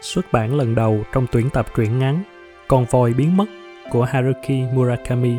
[0.00, 2.22] xuất bản lần đầu trong tuyển tập truyện ngắn
[2.68, 3.46] Con voi biến mất
[3.90, 5.36] của Haruki Murakami.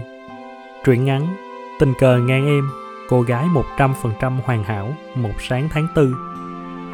[0.86, 1.36] Truyện ngắn
[1.80, 2.70] Tình cờ ngang em,
[3.10, 6.16] cô gái 100% hoàn hảo một sáng tháng tư.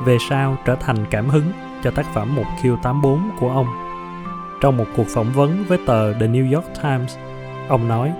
[0.05, 1.51] Về sau trở thành cảm hứng
[1.83, 3.67] cho tác phẩm 1Q84 của ông.
[4.61, 7.17] Trong một cuộc phỏng vấn với tờ The New York Times,
[7.67, 8.13] ông nói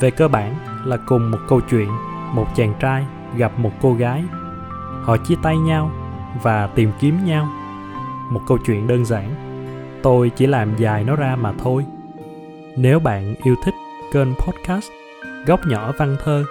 [0.00, 0.54] Về cơ bản
[0.84, 1.88] là cùng một câu chuyện,
[2.32, 3.06] một chàng trai
[3.36, 4.24] gặp một cô gái.
[5.02, 5.90] Họ chia tay nhau
[6.42, 7.48] và tìm kiếm nhau
[8.32, 9.34] một câu chuyện đơn giản.
[10.02, 11.84] Tôi chỉ làm dài nó ra mà thôi.
[12.76, 13.74] Nếu bạn yêu thích
[14.12, 14.90] kênh podcast
[15.46, 16.44] góc nhỏ văn thơ,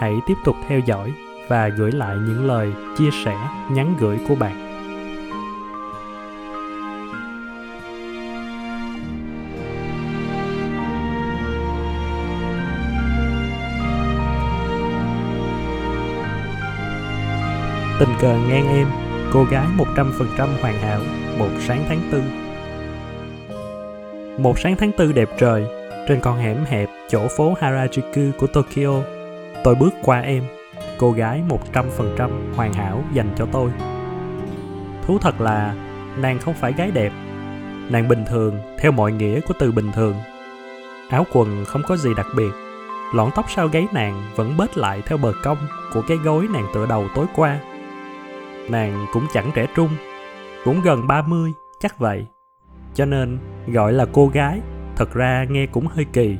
[0.00, 1.12] hãy tiếp tục theo dõi
[1.48, 3.36] và gửi lại những lời chia sẻ
[3.70, 4.70] nhắn gửi của bạn.
[17.98, 19.03] Tình cờ ngang em
[19.34, 19.66] cô gái
[19.96, 21.00] 100% hoàn hảo,
[21.38, 22.22] một sáng tháng tư.
[24.38, 25.64] Một sáng tháng tư đẹp trời,
[26.08, 29.02] trên con hẻm hẹp chỗ phố Harajuku của Tokyo,
[29.64, 30.42] tôi bước qua em.
[30.98, 33.70] Cô gái 100% hoàn hảo dành cho tôi.
[35.06, 35.74] Thú thật là,
[36.16, 37.12] nàng không phải gái đẹp.
[37.90, 40.14] Nàng bình thường, theo mọi nghĩa của từ bình thường.
[41.08, 42.50] Áo quần không có gì đặc biệt.
[43.14, 45.58] Lọn tóc sau gáy nàng vẫn bết lại theo bờ cong
[45.94, 47.58] của cái gối nàng tựa đầu tối qua
[48.70, 49.88] nàng cũng chẳng trẻ trung,
[50.64, 52.26] cũng gần 30, chắc vậy.
[52.94, 54.60] Cho nên gọi là cô gái,
[54.96, 56.36] thật ra nghe cũng hơi kỳ.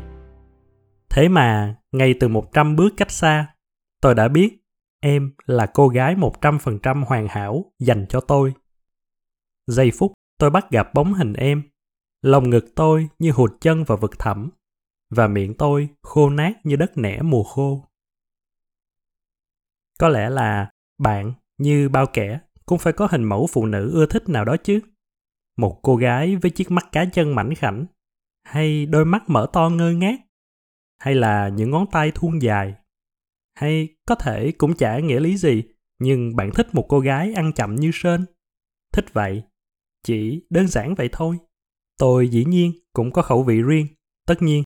[1.10, 3.54] Thế mà, ngay từ 100 bước cách xa,
[4.00, 4.58] tôi đã biết
[5.00, 8.54] em là cô gái 100% hoàn hảo dành cho tôi.
[9.66, 11.62] Giây phút tôi bắt gặp bóng hình em,
[12.22, 14.50] lòng ngực tôi như hụt chân vào vực thẳm,
[15.10, 17.84] và miệng tôi khô nát như đất nẻ mùa khô.
[19.98, 24.06] Có lẽ là bạn như bao kẻ, cũng phải có hình mẫu phụ nữ ưa
[24.06, 24.80] thích nào đó chứ.
[25.56, 27.86] Một cô gái với chiếc mắt cá chân mảnh khảnh,
[28.44, 30.20] hay đôi mắt mở to ngơ ngác,
[30.98, 32.74] hay là những ngón tay thuôn dài,
[33.54, 35.62] hay có thể cũng chả nghĩa lý gì,
[35.98, 38.24] nhưng bạn thích một cô gái ăn chậm như sên.
[38.92, 39.42] Thích vậy,
[40.02, 41.38] chỉ đơn giản vậy thôi.
[41.98, 43.86] Tôi dĩ nhiên cũng có khẩu vị riêng,
[44.26, 44.64] tất nhiên.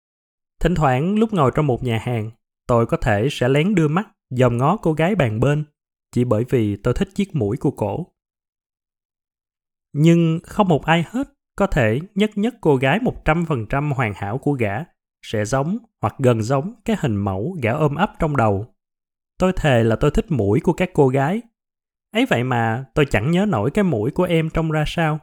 [0.61, 2.31] Thỉnh thoảng lúc ngồi trong một nhà hàng,
[2.67, 5.65] tôi có thể sẽ lén đưa mắt dòm ngó cô gái bàn bên
[6.13, 8.07] chỉ bởi vì tôi thích chiếc mũi của cổ.
[9.93, 14.53] Nhưng không một ai hết có thể nhất nhất cô gái 100% hoàn hảo của
[14.53, 14.85] gã
[15.23, 18.75] sẽ giống hoặc gần giống cái hình mẫu gã ôm ấp trong đầu.
[19.39, 21.43] Tôi thề là tôi thích mũi của các cô gái.
[22.13, 25.19] Ấy vậy mà tôi chẳng nhớ nổi cái mũi của em trông ra sao.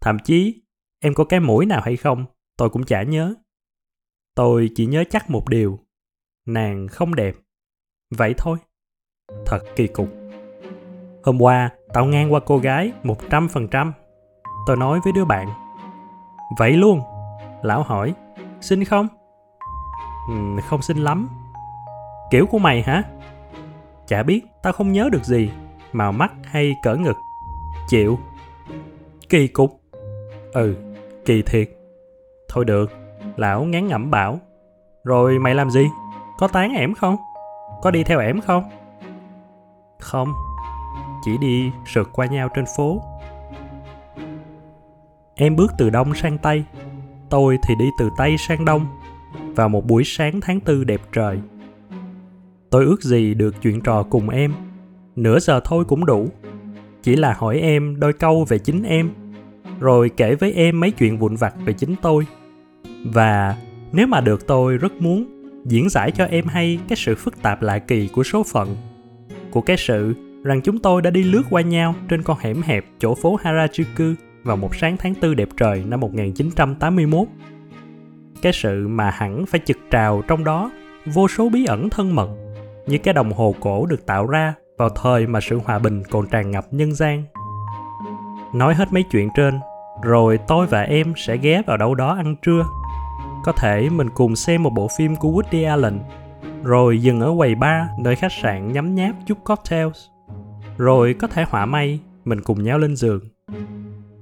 [0.00, 0.62] Thậm chí,
[1.00, 2.26] em có cái mũi nào hay không,
[2.56, 3.34] tôi cũng chả nhớ.
[4.34, 5.78] Tôi chỉ nhớ chắc một điều.
[6.46, 7.34] Nàng không đẹp.
[8.10, 8.58] Vậy thôi.
[9.46, 10.08] Thật kỳ cục.
[11.24, 13.92] Hôm qua, tao ngang qua cô gái 100%.
[14.66, 15.48] Tôi nói với đứa bạn.
[16.58, 17.00] Vậy luôn?
[17.62, 18.14] Lão hỏi,
[18.60, 19.08] xin không?
[20.28, 20.34] Ừ,
[20.68, 21.28] không xin lắm.
[22.30, 23.02] Kiểu của mày hả?
[24.06, 25.50] Chả biết, tao không nhớ được gì.
[25.92, 27.16] Màu mắt hay cỡ ngực.
[27.88, 28.18] Chịu.
[29.28, 29.80] Kỳ cục.
[30.52, 30.76] Ừ,
[31.24, 31.70] kỳ thiệt.
[32.48, 32.92] Thôi được,
[33.36, 34.38] lão ngán ngẩm bảo.
[35.04, 35.88] Rồi mày làm gì?
[36.38, 37.16] Có tán ẻm không?
[37.82, 38.64] Có đi theo ẻm không?
[40.04, 40.34] Không,
[41.24, 43.02] chỉ đi sượt qua nhau trên phố.
[45.34, 46.64] Em bước từ đông sang tây,
[47.30, 48.86] tôi thì đi từ tây sang đông,
[49.56, 51.38] vào một buổi sáng tháng tư đẹp trời.
[52.70, 54.54] Tôi ước gì được chuyện trò cùng em,
[55.16, 56.28] nửa giờ thôi cũng đủ.
[57.02, 59.10] Chỉ là hỏi em đôi câu về chính em,
[59.80, 62.26] rồi kể với em mấy chuyện vụn vặt về chính tôi.
[63.04, 63.56] Và
[63.92, 65.24] nếu mà được tôi rất muốn
[65.64, 68.76] diễn giải cho em hay cái sự phức tạp lạ kỳ của số phận
[69.54, 72.84] của cái sự rằng chúng tôi đã đi lướt qua nhau trên con hẻm hẹp
[72.98, 77.28] chỗ phố Harajuku vào một sáng tháng tư đẹp trời năm 1981.
[78.42, 80.70] Cái sự mà hẳn phải chực trào trong đó
[81.06, 82.28] vô số bí ẩn thân mật
[82.86, 86.26] như cái đồng hồ cổ được tạo ra vào thời mà sự hòa bình còn
[86.26, 87.24] tràn ngập nhân gian.
[88.54, 89.60] Nói hết mấy chuyện trên,
[90.02, 92.64] rồi tôi và em sẽ ghé vào đâu đó ăn trưa.
[93.44, 95.98] Có thể mình cùng xem một bộ phim của Woody Allen
[96.64, 100.06] rồi dừng ở quầy bar nơi khách sạn nhấm nháp chút cocktails.
[100.78, 103.28] Rồi có thể hỏa may, mình cùng nhau lên giường.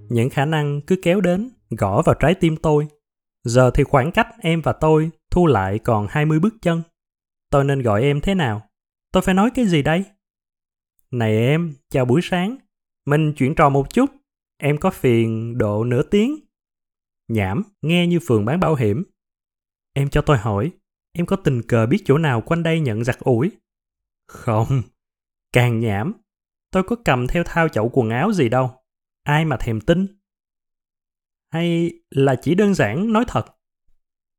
[0.09, 2.89] Những khả năng cứ kéo đến, gõ vào trái tim tôi.
[3.44, 6.83] Giờ thì khoảng cách em và tôi thu lại còn 20 bước chân.
[7.50, 8.62] Tôi nên gọi em thế nào?
[9.12, 10.05] Tôi phải nói cái gì đây?
[11.11, 12.56] Này em, chào buổi sáng.
[13.06, 14.11] Mình chuyển trò một chút.
[14.59, 16.37] Em có phiền độ nửa tiếng.
[17.29, 19.05] Nhảm, nghe như phường bán bảo hiểm.
[19.93, 20.71] Em cho tôi hỏi,
[21.12, 23.50] em có tình cờ biết chỗ nào quanh đây nhận giặt ủi?
[24.29, 24.82] Không,
[25.53, 26.12] càng nhảm.
[26.70, 28.70] Tôi có cầm theo thao chậu quần áo gì đâu.
[29.23, 30.06] ai mà thèm tin?
[31.50, 33.44] Hay là chỉ đơn giản nói thật?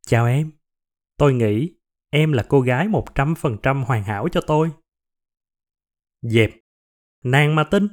[0.08, 0.52] Chào em,
[1.18, 1.75] tôi nghĩ
[2.10, 4.72] em là cô gái 100% hoàn hảo cho tôi.
[6.22, 6.52] Dẹp,
[7.24, 7.88] nàng mà tin.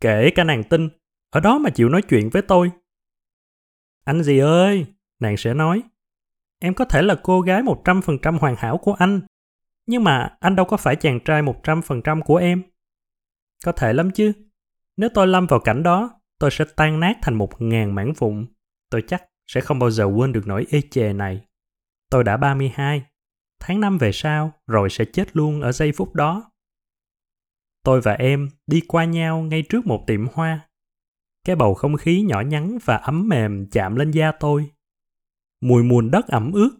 [0.00, 0.88] Kể cả nàng tin,
[1.30, 2.70] ở đó mà chịu nói chuyện với tôi.
[4.04, 4.86] Anh gì ơi,
[5.20, 5.82] nàng sẽ nói.
[6.64, 9.20] Em có thể là cô gái 100% hoàn hảo của anh,
[9.86, 12.62] nhưng mà anh đâu có phải chàng trai 100% của em.
[13.64, 14.32] Có thể lắm chứ.
[14.96, 18.46] Nếu tôi lâm vào cảnh đó, tôi sẽ tan nát thành một ngàn mảng vụn.
[18.90, 21.46] Tôi chắc sẽ không bao giờ quên được nỗi ê chề này.
[22.10, 23.04] Tôi đã 32.
[23.60, 26.50] Tháng năm về sau, rồi sẽ chết luôn ở giây phút đó.
[27.82, 30.68] Tôi và em đi qua nhau ngay trước một tiệm hoa.
[31.44, 34.70] Cái bầu không khí nhỏ nhắn và ấm mềm chạm lên da tôi.
[35.64, 36.70] Mùi mùn đất ẩm ướt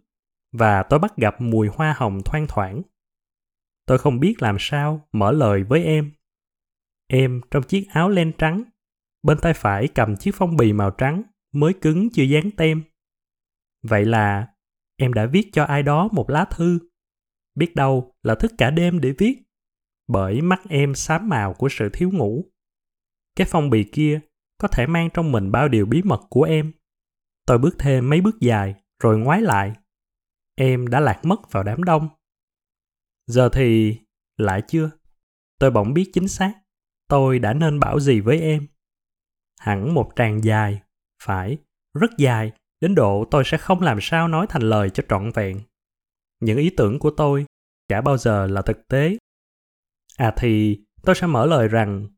[0.53, 2.83] và tôi bắt gặp mùi hoa hồng thoang thoảng.
[3.87, 6.13] Tôi không biết làm sao mở lời với em.
[7.07, 8.65] Em trong chiếc áo len trắng,
[9.23, 11.23] bên tay phải cầm chiếc phong bì màu trắng
[11.53, 12.83] mới cứng chưa dán tem.
[13.83, 14.49] Vậy là
[14.97, 16.79] em đã viết cho ai đó một lá thư.
[17.55, 19.43] Biết đâu là thức cả đêm để viết,
[20.09, 22.45] bởi mắt em xám màu của sự thiếu ngủ.
[23.37, 24.21] Cái phong bì kia
[24.59, 26.73] có thể mang trong mình bao điều bí mật của em.
[27.47, 29.73] Tôi bước thêm mấy bước dài, rồi ngoái lại.
[30.55, 32.09] Em đã lạc mất vào đám đông.
[33.27, 33.99] Giờ thì
[34.37, 34.91] lại chưa?
[35.59, 36.55] Tôi bỗng biết chính xác
[37.09, 38.67] tôi đã nên bảo gì với em.
[39.61, 40.83] Hẳn một tràng dài,
[41.23, 41.59] phải,
[41.95, 45.61] rất dài, đến độ tôi sẽ không làm sao nói thành lời cho trọn vẹn.
[46.41, 47.47] Những ý tưởng của tôi
[47.89, 49.17] chả bao giờ là thực tế.
[50.17, 52.09] À thì tôi sẽ mở lời rằng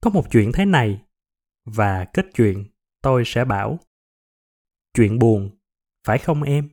[0.00, 1.02] có một chuyện thế này
[1.64, 2.64] và kết chuyện
[3.02, 3.78] tôi sẽ bảo
[4.96, 5.50] chuyện buồn,
[6.06, 6.68] phải không em?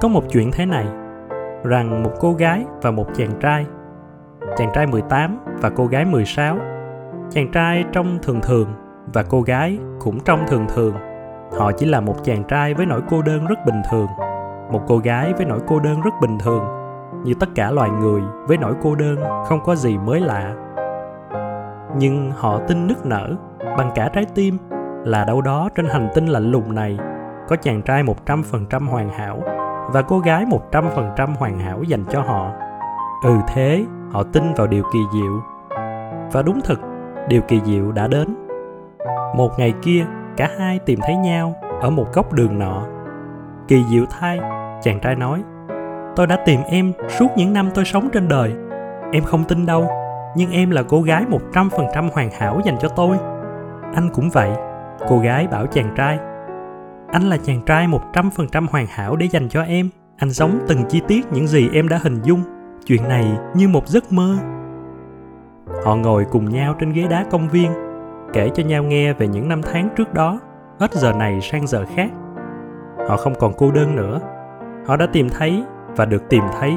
[0.00, 0.86] Có một chuyện thế này,
[1.64, 3.66] rằng một cô gái và một chàng trai
[4.56, 6.58] chàng trai 18 và cô gái 16
[7.30, 8.68] chàng trai trông thường thường
[9.14, 10.94] và cô gái cũng trông thường thường.
[11.58, 14.08] Họ chỉ là một chàng trai với nỗi cô đơn rất bình thường,
[14.72, 16.64] một cô gái với nỗi cô đơn rất bình thường,
[17.24, 19.16] như tất cả loài người với nỗi cô đơn
[19.46, 20.54] không có gì mới lạ.
[21.96, 23.36] Nhưng họ tin nức nở
[23.78, 24.58] bằng cả trái tim
[25.04, 26.98] là đâu đó trên hành tinh lạnh lùng này
[27.48, 29.42] có chàng trai 100% hoàn hảo
[29.92, 32.52] và cô gái 100% hoàn hảo dành cho họ.
[33.24, 35.42] Ừ thế, họ tin vào điều kỳ diệu.
[36.32, 36.80] Và đúng thực,
[37.28, 38.34] điều kỳ diệu đã đến.
[39.36, 40.06] Một ngày kia,
[40.36, 42.82] cả hai tìm thấy nhau ở một góc đường nọ.
[43.68, 44.40] Kỳ diệu thay,
[44.82, 45.42] chàng trai nói,
[46.16, 48.54] tôi đã tìm em suốt những năm tôi sống trên đời.
[49.12, 49.88] Em không tin đâu,
[50.36, 53.16] nhưng em là cô gái 100% hoàn hảo dành cho tôi.
[53.94, 54.50] Anh cũng vậy,
[55.08, 56.18] cô gái bảo chàng trai.
[57.12, 59.90] Anh là chàng trai 100% hoàn hảo để dành cho em.
[60.16, 62.42] Anh sống từng chi tiết những gì em đã hình dung.
[62.86, 64.36] Chuyện này như một giấc mơ.
[65.84, 67.72] Họ ngồi cùng nhau trên ghế đá công viên,
[68.32, 70.40] kể cho nhau nghe về những năm tháng trước đó,
[70.80, 72.10] hết giờ này sang giờ khác.
[73.08, 74.20] Họ không còn cô đơn nữa.
[74.86, 75.64] Họ đã tìm thấy
[75.96, 76.76] và được tìm thấy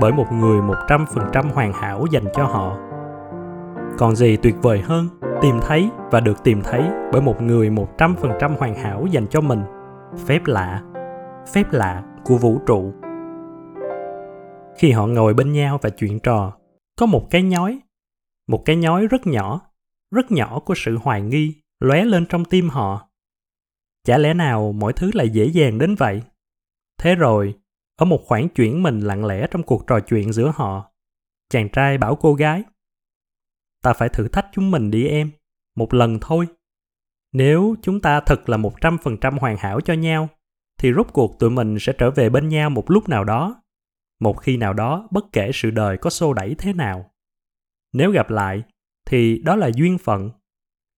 [0.00, 2.76] bởi một người 100% hoàn hảo dành cho họ.
[3.98, 5.08] Còn gì tuyệt vời hơn
[5.42, 9.60] tìm thấy và được tìm thấy bởi một người 100% hoàn hảo dành cho mình.
[10.26, 10.82] Phép lạ,
[11.54, 12.92] phép lạ của vũ trụ.
[14.76, 16.52] Khi họ ngồi bên nhau và chuyện trò,
[16.98, 17.80] có một cái nhói,
[18.48, 19.60] một cái nhói rất nhỏ,
[20.14, 23.08] rất nhỏ của sự hoài nghi lóe lên trong tim họ.
[24.04, 26.22] Chả lẽ nào mọi thứ lại dễ dàng đến vậy?
[27.00, 27.54] Thế rồi,
[27.96, 30.92] ở một khoảng chuyển mình lặng lẽ trong cuộc trò chuyện giữa họ,
[31.50, 32.62] chàng trai bảo cô gái
[33.82, 35.30] ta phải thử thách chúng mình đi em,
[35.76, 36.46] một lần thôi.
[37.32, 40.28] Nếu chúng ta thật là một trăm phần trăm hoàn hảo cho nhau,
[40.78, 43.62] thì rốt cuộc tụi mình sẽ trở về bên nhau một lúc nào đó.
[44.20, 47.10] Một khi nào đó bất kể sự đời có xô đẩy thế nào.
[47.92, 48.62] Nếu gặp lại,
[49.06, 50.30] thì đó là duyên phận.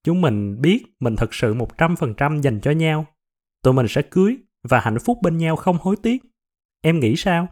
[0.04, 3.06] Chúng mình biết mình thật sự một trăm phần trăm dành cho nhau.
[3.62, 4.36] Tụi mình sẽ cưới
[4.68, 6.22] và hạnh phúc bên nhau không hối tiếc.
[6.80, 7.48] Em nghĩ sao?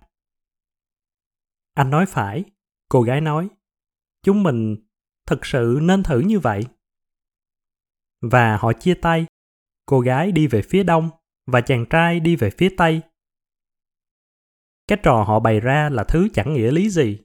[1.75, 2.45] Anh nói phải,
[2.89, 3.49] cô gái nói.
[4.23, 4.77] Chúng mình
[5.27, 6.65] thực sự nên thử như vậy?
[8.21, 9.27] Và họ chia tay.
[9.87, 11.11] Cô gái đi về phía đông
[11.47, 13.01] và chàng trai đi về phía tây.
[14.89, 17.19] Cái trò họ bày ra là thứ chẳng nghĩa lý gì.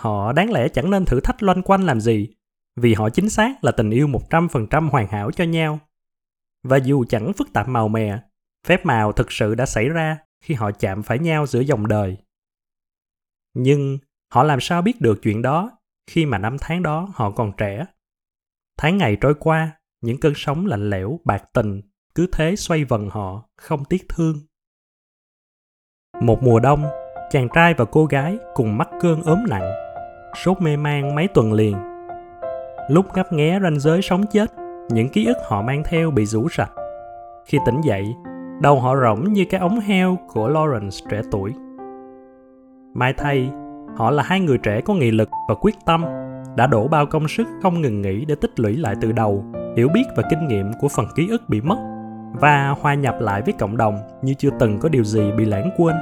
[0.00, 2.28] Họ đáng lẽ chẳng nên thử thách loanh quanh làm gì
[2.76, 5.80] vì họ chính xác là tình yêu một trăm phần trăm hoàn hảo cho nhau.
[6.62, 8.18] Và dù chẳng phức tạp màu mè,
[8.66, 12.16] phép màu thực sự đã xảy ra khi họ chạm phải nhau giữa dòng đời.
[13.54, 13.98] Nhưng
[14.32, 15.77] họ làm sao biết được chuyện đó?
[16.08, 17.86] Khi mà năm tháng đó họ còn trẻ.
[18.78, 21.80] Tháng ngày trôi qua, những cơn sóng lạnh lẽo, bạc tình
[22.14, 24.36] cứ thế xoay vần họ, không tiếc thương.
[26.20, 26.84] Một mùa đông,
[27.30, 29.72] chàng trai và cô gái cùng mắc cơn ốm nặng,
[30.34, 31.76] sốt mê man mấy tuần liền.
[32.88, 34.52] lúc ngấp nghé ranh giới sống chết
[34.90, 36.70] những ký ức họ mang theo bị rũ sạch
[37.46, 38.14] khi tỉnh dậy
[38.62, 41.52] đầu họ rỗng như cái ống heo của lawrence trẻ tuổi
[42.94, 43.50] mai thay
[43.96, 46.04] họ là hai người trẻ có nghị lực và quyết tâm,
[46.56, 49.44] đã đổ bao công sức không ngừng nghỉ để tích lũy lại từ đầu,
[49.76, 51.76] hiểu biết và kinh nghiệm của phần ký ức bị mất
[52.40, 55.70] và hòa nhập lại với cộng đồng như chưa từng có điều gì bị lãng
[55.76, 55.96] quên.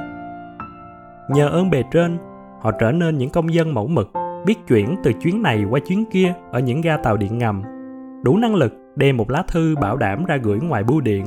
[1.29, 2.17] Nhờ ơn bề trên,
[2.61, 4.11] họ trở nên những công dân mẫu mực,
[4.45, 7.63] biết chuyển từ chuyến này qua chuyến kia ở những ga tàu điện ngầm,
[8.23, 11.25] đủ năng lực đem một lá thư bảo đảm ra gửi ngoài bưu điện.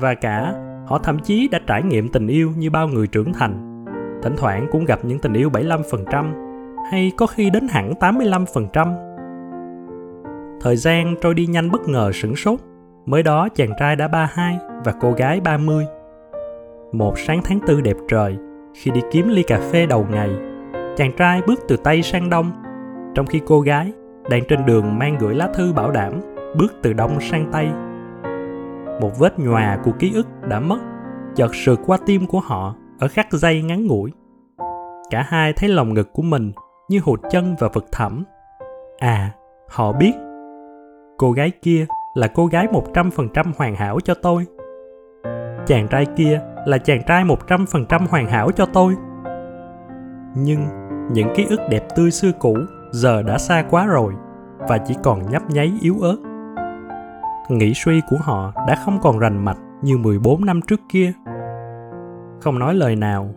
[0.00, 0.54] Và cả,
[0.86, 3.73] họ thậm chí đã trải nghiệm tình yêu như bao người trưởng thành
[4.24, 6.32] thỉnh thoảng cũng gặp những tình yêu 75%
[6.90, 8.94] hay có khi đến hẳn 85%.
[10.60, 12.60] Thời gian trôi đi nhanh bất ngờ sửng sốt.
[13.06, 15.86] Mới đó chàng trai đã 32 và cô gái 30.
[16.92, 18.36] Một sáng tháng tư đẹp trời,
[18.74, 20.30] khi đi kiếm ly cà phê đầu ngày,
[20.96, 22.50] chàng trai bước từ Tây sang Đông,
[23.14, 23.92] trong khi cô gái
[24.30, 26.12] đang trên đường mang gửi lá thư bảo đảm
[26.58, 27.68] bước từ Đông sang Tây.
[29.00, 30.78] Một vết nhòa của ký ức đã mất,
[31.34, 34.12] chợt sượt qua tim của họ ở khắc dây ngắn ngủi.
[35.10, 36.52] Cả hai thấy lòng ngực của mình
[36.88, 38.24] như hụt chân và vực thẳm.
[38.98, 39.30] À,
[39.68, 40.12] họ biết.
[41.18, 44.46] Cô gái kia là cô gái 100% hoàn hảo cho tôi.
[45.66, 48.94] Chàng trai kia là chàng trai 100% hoàn hảo cho tôi.
[50.36, 50.66] Nhưng
[51.12, 52.56] những ký ức đẹp tươi xưa cũ
[52.92, 54.12] giờ đã xa quá rồi
[54.58, 56.16] và chỉ còn nhấp nháy yếu ớt.
[57.48, 61.12] Nghĩ suy của họ đã không còn rành mạch như 14 năm trước kia.
[62.44, 63.28] Không nói lời nào,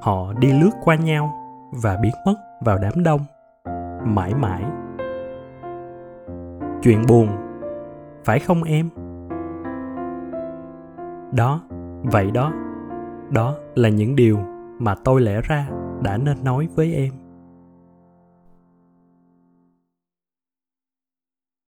[0.00, 1.32] họ đi lướt qua nhau
[1.82, 3.20] và biến mất vào đám đông
[4.04, 4.62] mãi mãi.
[6.82, 7.28] Chuyện buồn
[8.24, 8.88] phải không em?
[11.32, 11.60] Đó
[12.02, 12.52] vậy đó.
[13.30, 14.38] Đó là những điều
[14.78, 15.68] mà tôi lẽ ra
[16.02, 17.25] đã nên nói với em.